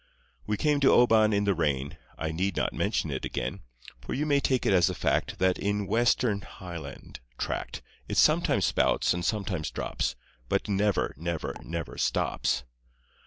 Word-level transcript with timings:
We 0.47 0.57
came 0.57 0.79
to 0.79 0.91
Oban 0.91 1.31
in 1.31 1.43
the 1.43 1.53
rain, 1.53 1.95
I 2.17 2.31
need 2.31 2.57
not 2.57 2.73
mention 2.73 3.11
it 3.11 3.23
again, 3.23 3.59
For 3.99 4.15
you 4.15 4.25
may 4.25 4.39
take 4.39 4.65
it 4.65 4.73
as 4.73 4.89
a 4.89 4.95
fact 4.95 5.37
That 5.37 5.59
in 5.59 5.77
that 5.81 5.89
Western 5.89 6.41
Highland 6.41 7.19
tract 7.37 7.83
It 8.09 8.17
sometimes 8.17 8.65
spouts 8.65 9.13
and 9.13 9.23
sometimes 9.23 9.69
drops, 9.69 10.15
But 10.49 10.67
never, 10.67 11.13
never, 11.17 11.53
never 11.61 11.99
stops. 11.99 12.63